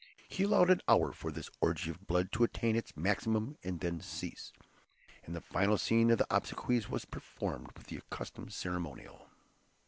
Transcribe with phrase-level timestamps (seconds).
[0.27, 4.01] He allowed an hour for this orgy of blood to attain its maximum and then
[4.01, 4.51] cease,
[5.27, 9.29] and the final scene of the obsequies was performed with the accustomed ceremonial.